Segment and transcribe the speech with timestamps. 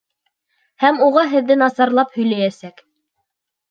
[0.85, 2.87] Һәм уға һеҙҙе насар лап һөйләйәсәк!